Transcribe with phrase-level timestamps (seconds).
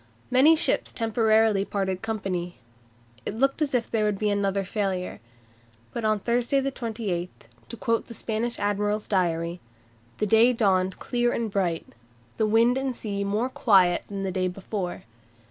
[0.31, 2.57] Many ships temporarily parted company.
[3.23, 5.19] It looked as if there would be another failure.
[5.93, 7.29] But on Thursday the 28th
[7.69, 9.59] (to quote the Spanish admiral's diary)
[10.17, 11.85] "the day dawned clear and bright,
[12.37, 15.03] the wind and sea more quiet than the day before.